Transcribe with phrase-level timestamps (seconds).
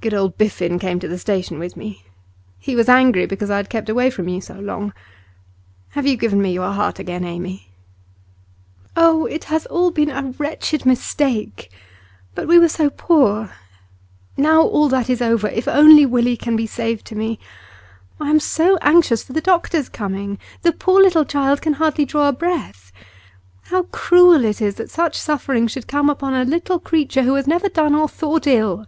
[0.00, 2.02] 'Good old Biffen came to the station with me.
[2.58, 4.94] He was angry because I had kept away from you so long.
[5.90, 7.68] Have you given me your heart again, Amy?'
[8.96, 11.70] 'Oh, it has all been a wretched mistake!
[12.34, 13.50] But we were so poor.
[14.34, 17.38] Now all that is over; if only Willie can be saved to me!
[18.18, 22.28] I am so anxious for the doctor's coming; the poor little child can hardly draw
[22.28, 22.92] a breath.
[23.64, 27.46] How cruel it is that such suffering should come upon a little creature who has
[27.46, 28.86] never done or thought ill!